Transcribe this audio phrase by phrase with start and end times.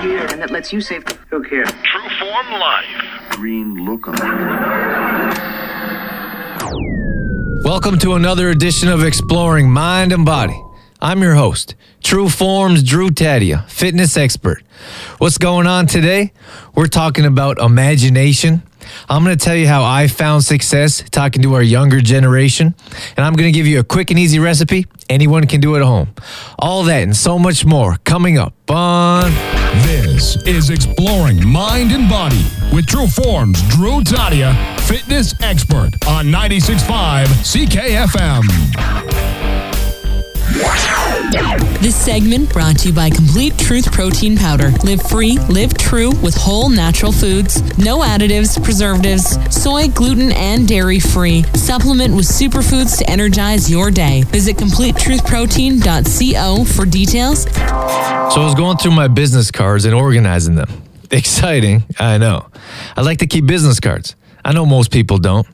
[0.00, 1.04] here and that lets you save.
[1.30, 1.70] Who cares?
[1.82, 3.30] True Form Life.
[3.30, 4.16] Green lookum.
[7.64, 10.60] Welcome to another edition of Exploring Mind and Body.
[11.02, 14.62] I'm your host, True Forms Drew Tadia, fitness expert.
[15.18, 16.32] What's going on today?
[16.74, 18.62] We're talking about imagination.
[19.08, 22.74] I'm going to tell you how I found success talking to our younger generation,
[23.16, 25.82] and I'm going to give you a quick and easy recipe anyone can do at
[25.82, 26.14] home.
[26.58, 32.44] All that and so much more coming up on This is Exploring Mind and Body
[32.72, 38.42] with True Forms Drew Tadia, fitness expert on 96.5 CKFM.
[41.30, 44.72] This segment brought to you by Complete Truth Protein Powder.
[44.82, 47.62] Live free, live true with whole natural foods.
[47.78, 51.44] No additives, preservatives, soy, gluten, and dairy free.
[51.54, 54.24] Supplement with superfoods to energize your day.
[54.24, 57.42] Visit CompleteTruthProtein.co for details.
[57.44, 60.82] So I was going through my business cards and organizing them.
[61.12, 62.48] Exciting, I know.
[62.96, 64.16] I like to keep business cards.
[64.44, 65.46] I know most people don't.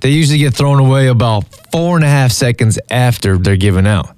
[0.00, 4.13] They usually get thrown away about four and a half seconds after they're given out,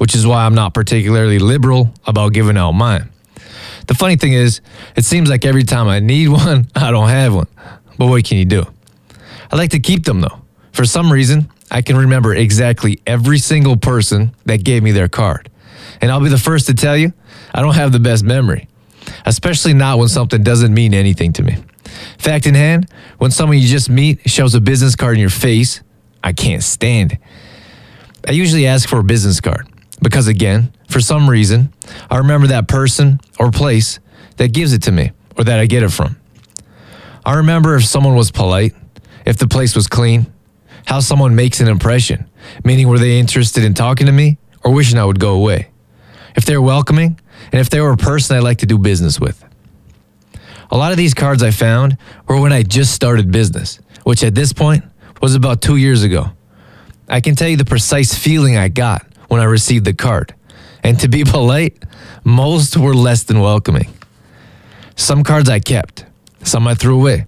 [0.00, 3.10] which is why I'm not particularly liberal about giving out mine.
[3.86, 4.62] The funny thing is,
[4.96, 7.48] it seems like every time I need one, I don't have one.
[7.98, 8.64] But what can you do?
[9.52, 10.40] I like to keep them though.
[10.72, 15.50] For some reason, I can remember exactly every single person that gave me their card.
[16.00, 17.12] And I'll be the first to tell you,
[17.52, 18.68] I don't have the best memory,
[19.26, 21.58] especially not when something doesn't mean anything to me.
[22.16, 25.82] Fact in hand, when someone you just meet shoves a business card in your face,
[26.24, 27.18] I can't stand it.
[28.26, 29.69] I usually ask for a business card
[30.02, 31.72] because, again, for some reason,
[32.10, 34.00] I remember that person or place
[34.36, 36.16] that gives it to me or that I get it from.
[37.24, 38.74] I remember if someone was polite,
[39.26, 40.32] if the place was clean,
[40.86, 42.28] how someone makes an impression,
[42.64, 45.70] meaning were they interested in talking to me or wishing I would go away,
[46.34, 47.20] if they're welcoming,
[47.52, 49.44] and if they were a person I like to do business with.
[50.70, 54.34] A lot of these cards I found were when I just started business, which at
[54.34, 54.84] this point
[55.20, 56.30] was about two years ago.
[57.08, 60.34] I can tell you the precise feeling I got when I received the card.
[60.82, 61.82] And to be polite,
[62.24, 63.92] most were less than welcoming.
[64.96, 66.04] Some cards I kept,
[66.42, 67.26] some I threw away.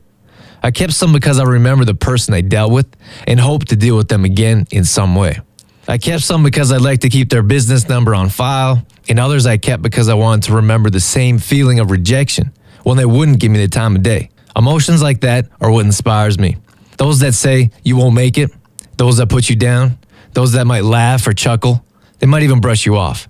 [0.62, 2.86] I kept some because I remember the person I dealt with
[3.26, 5.40] and hoped to deal with them again in some way.
[5.88, 9.46] I kept some because I'd like to keep their business number on file, and others
[9.46, 12.52] I kept because I wanted to remember the same feeling of rejection
[12.84, 14.30] when they wouldn't give me the time of day.
[14.56, 16.56] Emotions like that are what inspires me.
[16.98, 18.50] Those that say you won't make it,
[18.96, 19.98] those that put you down,
[20.34, 21.84] those that might laugh or chuckle,
[22.22, 23.28] they might even brush you off.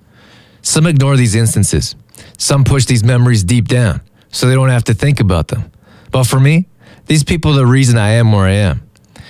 [0.60, 1.96] Some ignore these instances.
[2.36, 5.72] Some push these memories deep down so they don't have to think about them.
[6.10, 6.68] But for me,
[7.06, 8.86] these people are the reason I am where I am.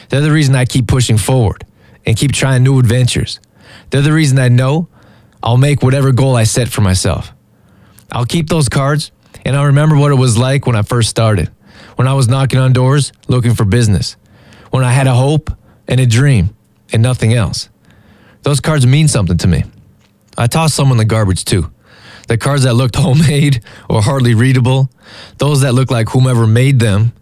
[0.08, 1.64] They're the reason I keep pushing forward
[2.04, 3.38] and keep trying new adventures.
[3.90, 4.88] They're the reason I know
[5.44, 7.32] I'll make whatever goal I set for myself.
[8.10, 9.12] I'll keep those cards
[9.44, 11.52] and I'll remember what it was like when I first started,
[11.94, 14.16] when I was knocking on doors looking for business,
[14.72, 15.52] when I had a hope
[15.86, 16.56] and a dream
[16.92, 17.68] and nothing else.
[18.42, 19.64] Those cards mean something to me.
[20.36, 21.70] I tossed some in the garbage too.
[22.28, 24.90] The cards that looked homemade or hardly readable,
[25.38, 27.12] those that looked like whomever made them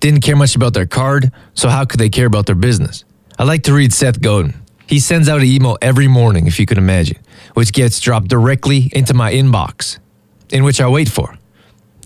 [0.00, 3.04] didn't care much about their card, so how could they care about their business?
[3.38, 4.54] I like to read Seth Godin.
[4.86, 7.18] He sends out an email every morning, if you can imagine,
[7.54, 9.98] which gets dropped directly into my inbox,
[10.50, 11.36] in which I wait for.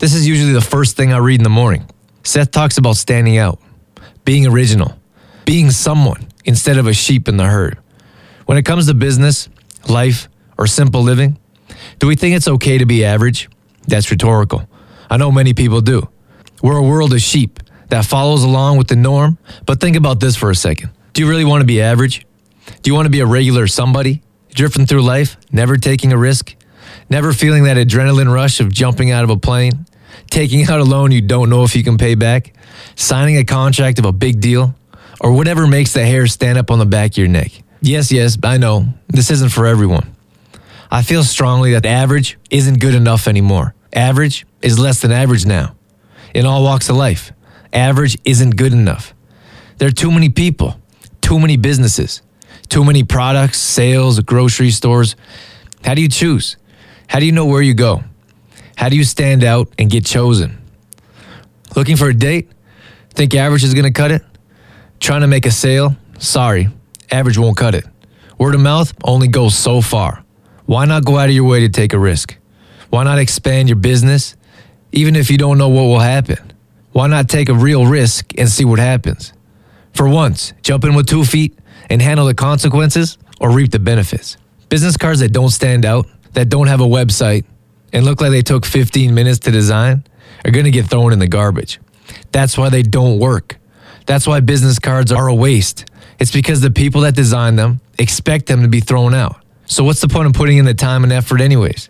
[0.01, 1.87] This is usually the first thing I read in the morning.
[2.25, 3.61] Seth talks about standing out,
[4.25, 4.99] being original,
[5.45, 7.79] being someone instead of a sheep in the herd.
[8.47, 9.49] When it comes to business,
[9.89, 11.39] life, or simple living,
[11.99, 13.49] do we think it's okay to be average?
[13.87, 14.69] That's rhetorical.
[15.11, 16.09] I know many people do.
[16.63, 20.37] We're a world of sheep that follows along with the norm, but think about this
[20.37, 20.91] for a second.
[21.13, 22.27] Do you really want to be average?
[22.83, 24.23] Do you want to be a regular somebody,
[24.55, 26.55] drifting through life, never taking a risk,
[27.11, 29.87] never feeling that adrenaline rush of jumping out of a plane,
[30.31, 32.55] taking out a loan you don't know if you can pay back,
[32.95, 34.75] signing a contract of a big deal,
[35.21, 37.53] or whatever makes the hair stand up on the back of your neck?
[37.85, 40.15] Yes, yes, I know, this isn't for everyone.
[40.89, 43.75] I feel strongly that average isn't good enough anymore.
[43.93, 45.75] Average is less than average now.
[46.33, 47.33] In all walks of life,
[47.73, 49.15] average isn't good enough.
[49.79, 50.77] There are too many people,
[51.23, 52.23] too many businesses,
[52.69, 55.17] too many products, sales, grocery stores.
[55.85, 56.57] How do you choose?
[57.09, 58.05] How do you know where you go?
[58.77, 60.57] How do you stand out and get chosen?
[61.75, 62.49] Looking for a date?
[63.11, 64.23] Think average is going to cut it?
[65.01, 65.97] Trying to make a sale?
[66.21, 66.69] Sorry,
[67.13, 67.85] average won't cut it.
[68.39, 70.25] Word of mouth only goes so far.
[70.67, 72.37] Why not go out of your way to take a risk?
[72.91, 74.37] Why not expand your business,
[74.91, 76.53] even if you don't know what will happen?
[76.93, 79.33] Why not take a real risk and see what happens?
[79.95, 84.37] For once, jump in with two feet and handle the consequences or reap the benefits.
[84.69, 87.45] Business cards that don't stand out, that don't have a website,
[87.93, 90.05] and look like they took 15 minutes to design
[90.45, 91.79] are going to get thrown in the garbage.
[92.33, 93.59] That's why they don't work.
[94.07, 95.85] That's why business cards are a waste.
[96.23, 99.43] It's because the people that design them expect them to be thrown out.
[99.67, 101.89] So, what's the point of putting in the time and effort, anyways?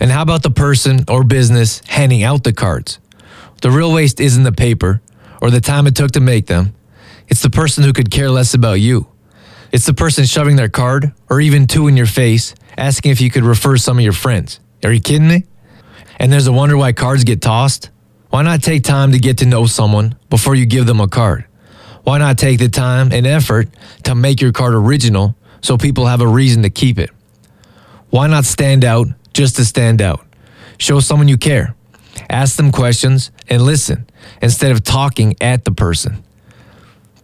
[0.00, 2.98] And how about the person or business handing out the cards?
[3.62, 5.00] The real waste isn't the paper
[5.40, 6.74] or the time it took to make them,
[7.28, 9.06] it's the person who could care less about you.
[9.70, 13.30] It's the person shoving their card or even two in your face, asking if you
[13.30, 14.58] could refer some of your friends.
[14.82, 15.44] Are you kidding me?
[16.18, 17.90] And there's a wonder why cards get tossed?
[18.30, 21.44] Why not take time to get to know someone before you give them a card?
[22.04, 23.68] Why not take the time and effort
[24.04, 27.10] to make your card original so people have a reason to keep it?
[28.10, 30.24] Why not stand out just to stand out?
[30.78, 31.74] Show someone you care.
[32.30, 34.08] Ask them questions and listen
[34.40, 36.24] instead of talking at the person.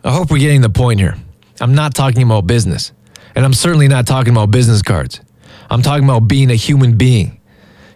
[0.02, 1.16] I hope we're getting the point here.
[1.60, 2.92] I'm not talking about business,
[3.34, 5.20] and I'm certainly not talking about business cards.
[5.70, 7.40] I'm talking about being a human being,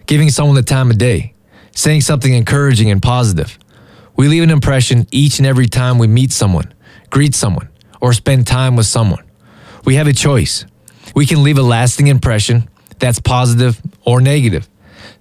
[0.05, 1.33] giving someone the time of day,
[1.75, 3.59] saying something encouraging and positive.
[4.19, 6.73] We leave an impression each and every time we meet someone,
[7.09, 7.69] greet someone,
[8.01, 9.23] or spend time with someone.
[9.85, 10.65] We have a choice.
[11.15, 14.67] We can leave a lasting impression that's positive or negative.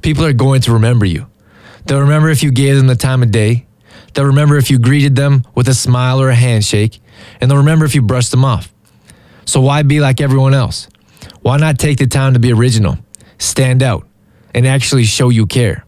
[0.03, 1.29] People are going to remember you.
[1.87, 3.67] They'll remember if you gave them the time of day.
[4.15, 7.01] They'll remember if you greeted them with a smile or a handshake.
[7.41, 8.75] And they'll remember if you brushed them off.
[9.45, 10.89] So why be like everyone else?
[11.43, 12.99] Why not take the time to be original,
[13.39, 14.09] stand out,
[14.53, 15.85] and actually show you care?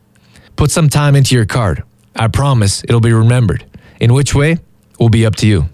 [0.54, 1.82] Put some time into your card.
[2.16, 3.64] I promise it'll be remembered.
[4.00, 4.58] In which way
[4.98, 5.68] will be up to you.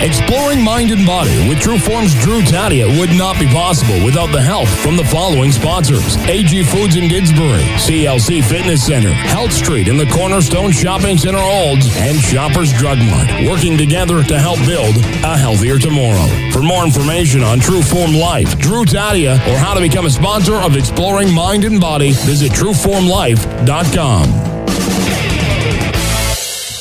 [0.00, 4.40] Exploring mind and body with True Form's Drew Tadia would not be possible without the
[4.40, 9.96] help from the following sponsors AG Foods in Didsbury, CLC Fitness Center, Health Street in
[9.96, 14.94] the Cornerstone Shopping Center Olds, and Shoppers Drug Mart, working together to help build
[15.24, 16.28] a healthier tomorrow.
[16.52, 20.54] For more information on True Form Life, Drew Tadia, or how to become a sponsor
[20.54, 24.47] of Exploring Mind and Body, visit TrueFormLife.com.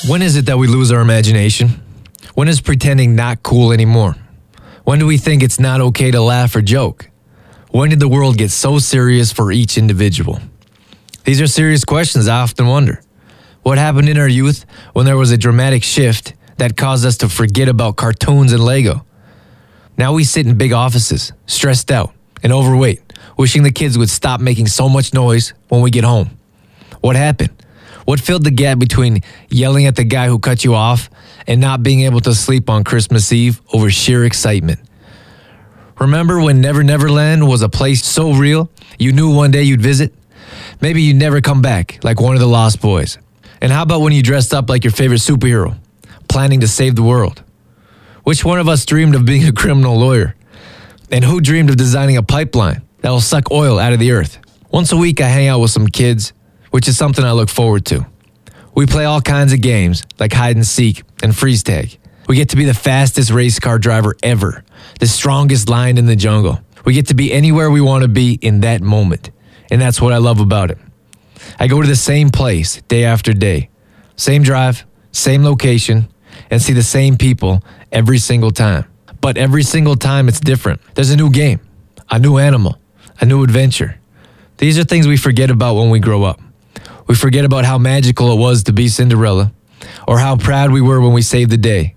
[0.07, 1.81] When is it that we lose our imagination?
[2.33, 4.15] When is pretending not cool anymore?
[4.85, 7.09] When do we think it's not okay to laugh or joke?
[7.71, 10.39] When did the world get so serious for each individual?
[11.25, 13.01] These are serious questions I often wonder.
[13.63, 17.27] What happened in our youth when there was a dramatic shift that caused us to
[17.27, 19.05] forget about cartoons and Lego?
[19.97, 23.01] Now we sit in big offices, stressed out and overweight,
[23.35, 26.29] wishing the kids would stop making so much noise when we get home.
[27.01, 27.56] What happened?
[28.07, 31.09] What filled the gap between yelling at the guy who cut you off
[31.45, 34.79] and not being able to sleep on Christmas Eve over sheer excitement?
[35.99, 39.81] Remember when Never Never Land was a place so real you knew one day you'd
[39.81, 40.13] visit?
[40.79, 43.17] Maybe you'd never come back like one of the Lost Boys.
[43.59, 45.77] And how about when you dressed up like your favorite superhero,
[46.29, 47.43] planning to save the world?
[48.23, 50.33] Which one of us dreamed of being a criminal lawyer?
[51.11, 54.39] And who dreamed of designing a pipeline that will suck oil out of the earth?
[54.71, 56.31] Once a week, I hang out with some kids
[56.71, 58.05] which is something I look forward to.
[58.75, 61.97] We play all kinds of games like hide and seek and freeze tag.
[62.27, 64.63] We get to be the fastest race car driver ever,
[64.99, 66.61] the strongest lion in the jungle.
[66.85, 69.31] We get to be anywhere we want to be in that moment.
[69.71, 70.77] And that's what I love about it.
[71.59, 73.69] I go to the same place day after day,
[74.15, 76.07] same drive, same location,
[76.49, 78.85] and see the same people every single time.
[79.21, 80.81] But every single time it's different.
[80.95, 81.59] There's a new game,
[82.09, 82.77] a new animal,
[83.19, 83.99] a new adventure.
[84.57, 86.39] These are things we forget about when we grow up.
[87.07, 89.53] We forget about how magical it was to be Cinderella
[90.07, 91.95] or how proud we were when we saved the day.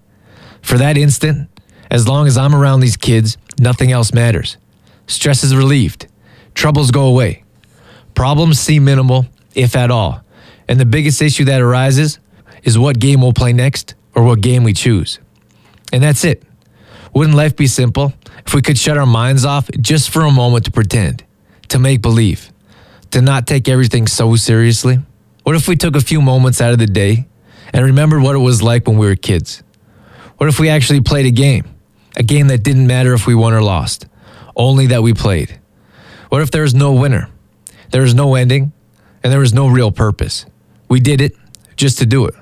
[0.62, 1.48] For that instant,
[1.90, 4.56] as long as I'm around these kids, nothing else matters.
[5.06, 6.06] Stress is relieved,
[6.54, 7.42] troubles go away,
[8.14, 10.22] problems seem minimal, if at all.
[10.68, 12.20] And the biggest issue that arises
[12.62, 15.18] is what game we'll play next or what game we choose.
[15.92, 16.44] And that's it.
[17.12, 18.12] Wouldn't life be simple
[18.46, 21.24] if we could shut our minds off just for a moment to pretend,
[21.68, 22.52] to make believe?
[23.10, 24.98] To not take everything so seriously?
[25.42, 27.26] What if we took a few moments out of the day
[27.72, 29.62] and remembered what it was like when we were kids?
[30.36, 31.64] What if we actually played a game?
[32.16, 34.06] A game that didn't matter if we won or lost,
[34.56, 35.58] only that we played.
[36.28, 37.28] What if there was no winner?
[37.90, 38.72] There was no ending,
[39.22, 40.46] and there was no real purpose.
[40.88, 41.36] We did it
[41.76, 42.34] just to do it.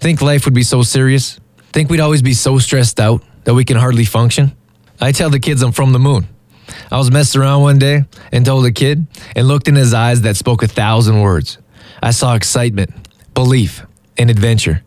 [0.00, 1.38] Think life would be so serious?
[1.72, 4.56] Think we'd always be so stressed out that we can hardly function?
[5.00, 6.26] I tell the kids I'm from the moon.
[6.90, 10.22] I was messing around one day and told a kid and looked in his eyes
[10.22, 11.58] that spoke a thousand words.
[12.02, 12.90] I saw excitement,
[13.34, 13.84] belief,
[14.18, 14.82] and adventure.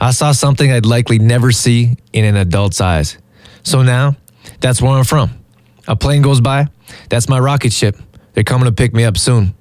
[0.00, 3.18] I saw something I'd likely never see in an adult's eyes.
[3.62, 4.16] So now,
[4.60, 5.30] that's where I'm from.
[5.86, 6.66] A plane goes by,
[7.08, 7.96] that's my rocket ship.
[8.34, 9.54] They're coming to pick me up soon.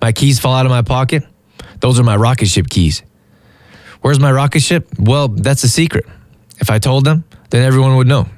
[0.00, 1.24] My keys fall out of my pocket.
[1.80, 3.02] Those are my rocket ship keys.
[4.00, 4.88] Where's my rocket ship?
[4.98, 6.06] Well, that's a secret.
[6.60, 8.28] If I told them, then everyone would know.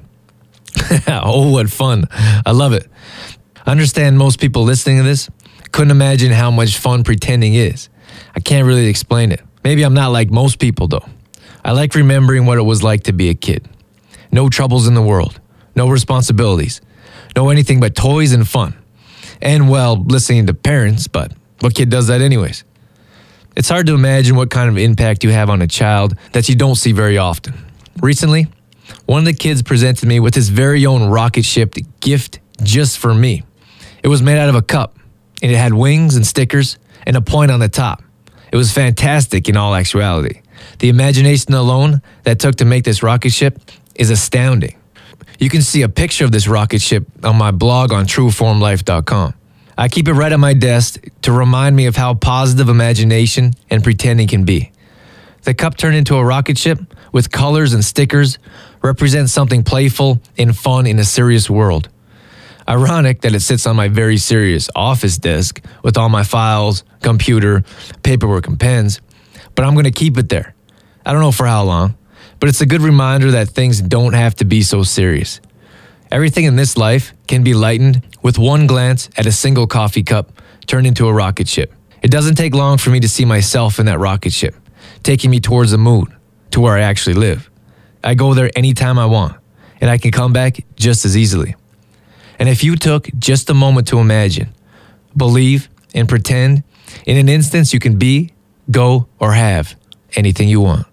[1.07, 2.05] oh, what fun.
[2.45, 2.87] I love it.
[3.65, 5.29] I understand most people listening to this
[5.71, 7.89] Couldn't imagine how much fun pretending is.
[8.35, 9.41] I can't really explain it.
[9.63, 11.05] Maybe I'm not like most people, though.
[11.63, 13.67] I like remembering what it was like to be a kid.
[14.31, 15.39] No troubles in the world,
[15.75, 16.81] no responsibilities,
[17.35, 18.75] no anything but toys and fun.
[19.41, 22.63] And, well, listening to parents, but what kid does that, anyways?
[23.55, 26.55] It's hard to imagine what kind of impact you have on a child that you
[26.55, 27.53] don't see very often.
[28.01, 28.47] Recently,
[29.05, 33.13] one of the kids presented me with his very own rocket ship gift just for
[33.13, 33.43] me.
[34.03, 34.97] It was made out of a cup,
[35.41, 38.03] and it had wings and stickers and a point on the top.
[38.51, 40.41] It was fantastic in all actuality.
[40.79, 43.59] The imagination alone that took to make this rocket ship
[43.95, 44.77] is astounding.
[45.39, 49.33] You can see a picture of this rocket ship on my blog on trueformlife.com.
[49.77, 53.83] I keep it right on my desk to remind me of how positive imagination and
[53.83, 54.71] pretending can be.
[55.43, 56.79] The cup turned into a rocket ship
[57.11, 58.39] with colors and stickers
[58.85, 61.89] represents something playful and fun in a serious world.
[62.69, 67.63] Ironic that it sits on my very serious office desk with all my files, computer,
[68.03, 69.01] paperwork, and pens,
[69.55, 70.53] but I'm going to keep it there.
[71.05, 71.97] I don't know for how long,
[72.39, 75.41] but it's a good reminder that things don't have to be so serious.
[76.11, 80.31] Everything in this life can be lightened with one glance at a single coffee cup
[80.67, 81.73] turned into a rocket ship.
[82.03, 84.55] It doesn't take long for me to see myself in that rocket ship,
[85.01, 86.15] taking me towards the moon,
[86.51, 87.49] to where I actually live.
[88.05, 89.35] I go there anytime I want,
[89.81, 91.55] and I can come back just as easily.
[92.37, 94.49] And if you took just a moment to imagine,
[95.17, 96.63] believe, and pretend,
[97.07, 98.31] in an instance you can be,
[98.69, 99.75] go, or have
[100.15, 100.85] anything you want.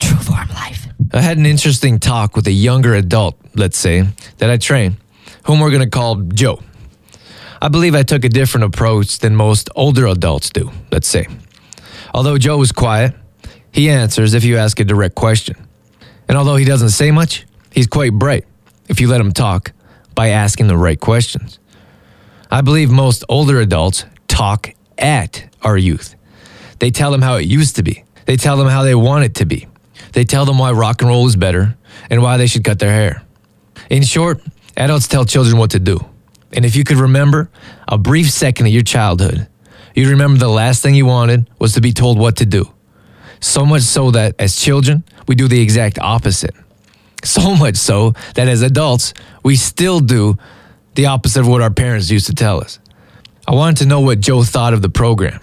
[0.00, 0.88] True form life.
[1.12, 4.96] I had an interesting talk with a younger adult, let's say, that I train,
[5.44, 6.60] whom we're going to call Joe.
[7.60, 11.28] I believe I took a different approach than most older adults do, let's say.
[12.12, 13.14] Although Joe was quiet,
[13.72, 15.56] he answers if you ask a direct question.
[16.28, 18.44] And although he doesn't say much, he's quite bright
[18.88, 19.72] if you let him talk
[20.14, 21.58] by asking the right questions.
[22.50, 26.14] I believe most older adults talk at our youth.
[26.78, 28.04] They tell them how it used to be.
[28.26, 29.66] They tell them how they want it to be.
[30.12, 31.76] They tell them why rock and roll is better
[32.10, 33.22] and why they should cut their hair.
[33.88, 34.42] In short,
[34.76, 36.04] adults tell children what to do.
[36.52, 37.50] And if you could remember
[37.88, 39.48] a brief second of your childhood,
[39.94, 42.70] you'd remember the last thing you wanted was to be told what to do.
[43.42, 46.54] So much so that as children, we do the exact opposite.
[47.24, 50.38] So much so that as adults, we still do
[50.94, 52.78] the opposite of what our parents used to tell us.
[53.46, 55.40] I wanted to know what Joe thought of the program.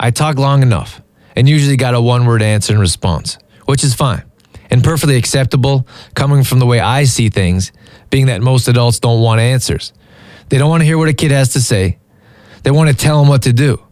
[0.00, 1.00] I talked long enough
[1.36, 4.24] and usually got a one word answer in response, which is fine
[4.70, 7.72] and perfectly acceptable coming from the way I see things,
[8.10, 9.92] being that most adults don't want answers.
[10.48, 11.98] They don't want to hear what a kid has to say.
[12.64, 13.82] They want to tell them what to do,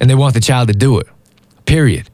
[0.00, 1.06] and they want the child to do it.
[1.64, 2.10] Period.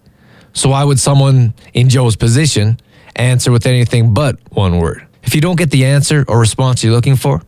[0.53, 2.79] So why would someone in Joe's position
[3.17, 5.07] answer with anything but one word?
[5.23, 7.43] If you don't get the answer or response you're looking for,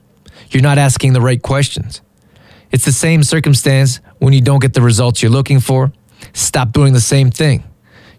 [0.51, 2.01] you're not asking the right questions.
[2.71, 5.93] It's the same circumstance when you don't get the results you're looking for.
[6.33, 7.65] Stop doing the same thing.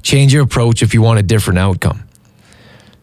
[0.01, 2.07] Change your approach if you want a different outcome.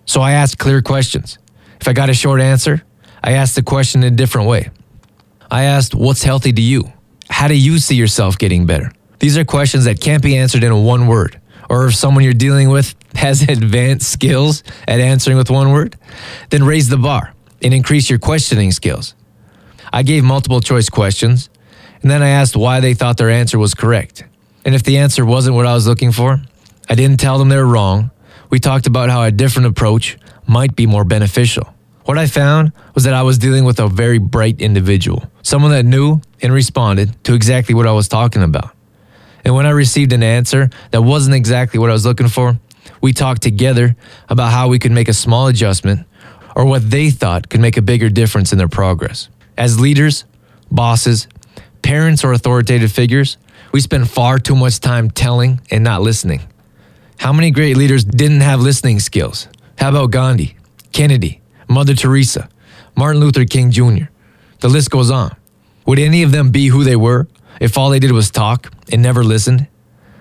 [0.07, 1.39] So I asked clear questions.
[1.81, 2.83] If I got a short answer,
[3.23, 4.71] I asked the question in a different way.
[5.51, 6.93] I asked, What's healthy to you?
[7.29, 8.93] How do you see yourself getting better?
[9.19, 11.41] These are questions that can't be answered in one word.
[11.73, 15.97] Or if someone you're dealing with has advanced skills at answering with one word,
[16.51, 19.15] then raise the bar and increase your questioning skills.
[19.91, 21.49] I gave multiple choice questions,
[22.03, 24.23] and then I asked why they thought their answer was correct.
[24.67, 26.43] And if the answer wasn't what I was looking for,
[26.91, 28.11] I didn't tell them they were wrong.
[28.51, 31.73] We talked about how a different approach might be more beneficial.
[32.05, 35.87] What I found was that I was dealing with a very bright individual, someone that
[35.87, 38.77] knew and responded to exactly what I was talking about.
[39.45, 42.59] And when I received an answer that wasn't exactly what I was looking for,
[43.01, 43.97] we talked together
[44.29, 46.07] about how we could make a small adjustment
[46.55, 49.29] or what they thought could make a bigger difference in their progress.
[49.57, 50.25] As leaders,
[50.71, 51.29] bosses,
[51.83, 53.37] parents, or authoritative figures,
[53.73, 56.41] we spend far too much time telling and not listening.
[57.17, 59.49] How many great leaders didn't have listening skills?
[59.79, 60.57] How about Gandhi,
[60.93, 62.49] Kennedy, Mother Teresa,
[62.97, 64.07] Martin Luther King Jr.?
[64.61, 65.35] The list goes on.
[65.87, 67.27] Would any of them be who they were
[67.61, 69.67] if all they did was talk and never listened?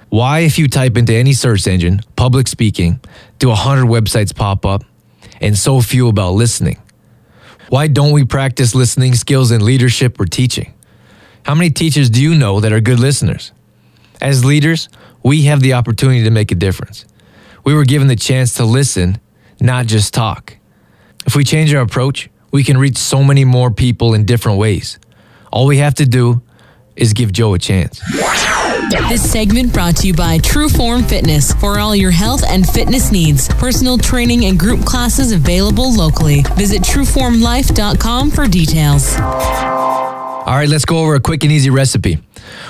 [0.10, 3.00] Why, if you type into any search engine, public speaking,
[3.40, 4.84] do 100 websites pop up
[5.40, 6.82] and so few about listening?
[7.70, 10.74] Why don't we practice listening skills in leadership or teaching?
[11.44, 13.54] How many teachers do you know that are good listeners?
[14.20, 14.90] As leaders,
[15.24, 17.06] we have the opportunity to make a difference.
[17.64, 19.20] We were given the chance to listen,
[19.60, 20.58] not just talk.
[21.26, 25.00] If we change our approach, we can reach so many more people in different ways.
[25.52, 26.42] All we have to do
[26.96, 28.02] is give Joe a chance.
[29.10, 33.12] This segment brought to you by True Form Fitness for all your health and fitness
[33.12, 33.48] needs.
[33.50, 36.42] Personal training and group classes available locally.
[36.56, 39.16] Visit trueformlife.com for details.
[39.20, 42.20] All right, let's go over a quick and easy recipe.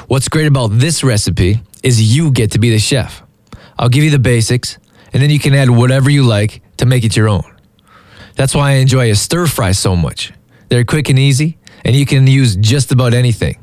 [0.08, 3.24] What's great about this recipe is you get to be the chef.
[3.80, 4.78] I'll give you the basics,
[5.14, 7.44] and then you can add whatever you like to make it your own.
[8.36, 10.34] That's why I enjoy a stir fry so much.
[10.70, 13.58] They're quick and easy, and you can use just about anything,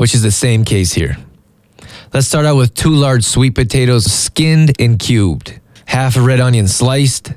[0.00, 1.18] which is the same case here.
[2.14, 6.68] Let's start out with two large sweet potatoes skinned and cubed, half a red onion
[6.68, 7.34] sliced,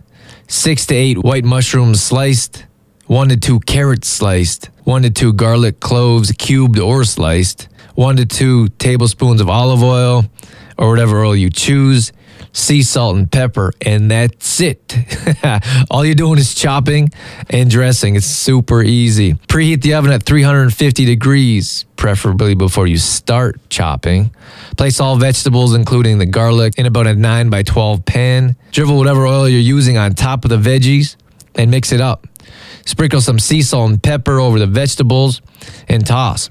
[0.48, 2.65] six to eight white mushrooms sliced,
[3.05, 8.25] one to two carrots sliced, one to two garlic cloves cubed or sliced, one to
[8.25, 10.24] two tablespoons of olive oil
[10.77, 12.13] or whatever oil you choose,
[12.52, 14.96] sea salt and pepper, and that's it.
[15.90, 17.10] All you're doing is chopping
[17.50, 18.16] and dressing.
[18.16, 19.34] It's super easy.
[19.34, 24.32] Preheat the oven at 350 degrees, preferably before you start chopping.
[24.78, 28.56] Place all vegetables, including the garlic, in about a 9 by 12 pan.
[28.72, 31.16] Drizzle whatever oil you're using on top of the veggies
[31.56, 32.28] and mix it up.
[32.86, 35.42] Sprinkle some sea salt and pepper over the vegetables
[35.88, 36.50] and toss.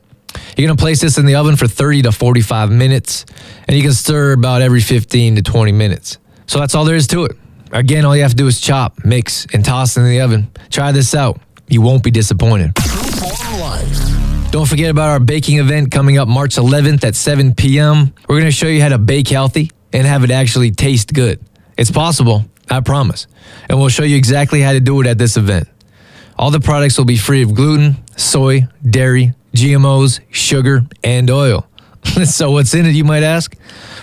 [0.56, 3.24] You're going to place this in the oven for 30 to 45 minutes,
[3.66, 6.18] and you can stir about every 15 to 20 minutes.
[6.46, 7.36] So that's all there is to it.
[7.72, 10.50] Again, all you have to do is chop, mix, and toss in the oven.
[10.70, 11.40] Try this out.
[11.68, 12.74] You won't be disappointed.
[14.50, 18.12] Don't forget about our baking event coming up March 11th at 7 p.m.
[18.28, 21.40] We're going to show you how to bake healthy and have it actually taste good.
[21.78, 23.26] It's possible, I promise.
[23.70, 25.68] And we'll show you exactly how to do it at this event.
[26.38, 31.66] All the products will be free of gluten, soy, dairy, GMOs, sugar, and oil.
[32.24, 33.56] so, what's in it, you might ask?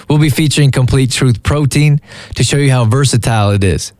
[0.10, 2.02] We'll be featuring Complete Truth Protein
[2.36, 3.94] to show you how versatile it is.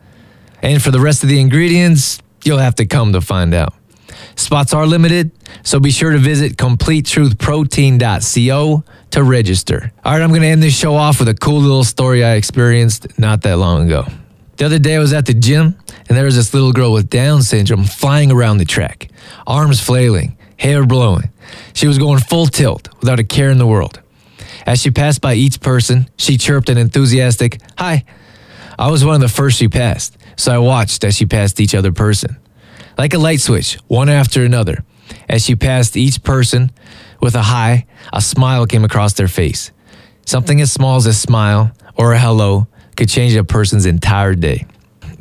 [0.62, 3.74] And for the rest of the ingredients, you'll have to come to find out.
[4.36, 9.92] Spots are limited, so be sure to visit CompleteTruthProtein.co to register.
[10.04, 12.34] All right, I'm going to end this show off with a cool little story I
[12.34, 14.06] experienced not that long ago.
[14.56, 15.76] The other day I was at the gym
[16.08, 19.08] and there was this little girl with Down syndrome flying around the track,
[19.46, 21.30] arms flailing, hair blowing.
[21.72, 24.00] She was going full tilt without a care in the world.
[24.66, 28.04] As she passed by each person, she chirped an enthusiastic, Hi.
[28.78, 31.74] I was one of the first she passed, so I watched as she passed each
[31.74, 32.36] other person.
[32.96, 34.84] Like a light switch, one after another.
[35.28, 36.70] As she passed each person
[37.20, 39.72] with a hi, a smile came across their face.
[40.26, 44.66] Something as small as a smile or a hello could change a person's entire day.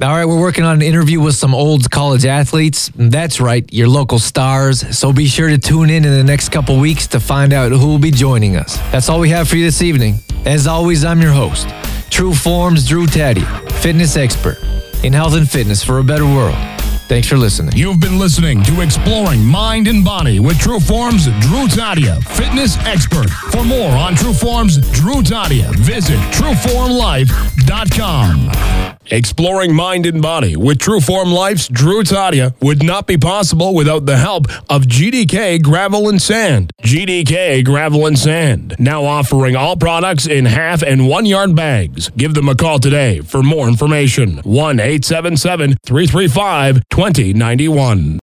[0.02, 2.90] All right, we're working on an interview with some old college athletes.
[2.96, 4.98] That's right, your local stars.
[4.98, 7.86] So be sure to tune in in the next couple weeks to find out who
[7.86, 8.78] will be joining us.
[8.94, 10.16] That's all we have for you this evening.
[10.46, 11.68] As always, I'm your host,
[12.10, 14.58] True Forms Drew Tadia, fitness expert
[15.04, 16.79] in health and fitness for a better world.
[17.10, 17.76] Thanks for listening.
[17.76, 23.32] You've been listening to Exploring Mind and Body with True Forms Drew Tadia, fitness expert.
[23.52, 28.52] For more on True Forms Drew Tadia, visit trueformlife.com.
[29.12, 34.06] Exploring Mind and Body with True Form Life's Drew Tadia would not be possible without
[34.06, 36.72] the help of GDK Gravel and Sand.
[36.84, 42.10] GDK Gravel and Sand, now offering all products in half and one yard bags.
[42.10, 44.42] Give them a call today for more information.
[44.44, 48.10] 1 877 335 2091.